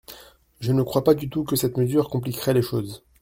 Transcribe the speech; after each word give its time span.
Je 0.59 0.71
ne 0.71 0.81
crois 0.81 1.03
pas 1.03 1.13
du 1.13 1.29
tout 1.29 1.43
que 1.43 1.55
cette 1.55 1.77
mesure 1.77 2.09
compliquerait 2.09 2.55
les 2.55 2.63
choses. 2.63 3.03